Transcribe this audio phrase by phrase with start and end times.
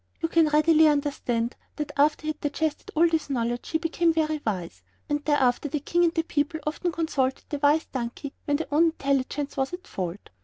[0.19, 4.41] You can readily understand that after he had digested all this knowledge he became very
[4.43, 8.65] wise, and thereafter the King and the people often consulted the Wise Donkey when their
[8.71, 10.31] own intelligence was at fault.